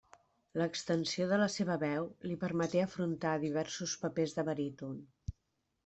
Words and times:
L'extensió 0.61 1.27
de 1.31 1.39
la 1.41 1.49
seva 1.57 1.77
veu 1.85 2.09
li 2.31 2.39
permeté 2.47 2.83
afrontar 2.87 3.37
diversos 3.47 3.97
papers 4.07 4.39
de 4.41 4.51
baríton. 4.53 4.99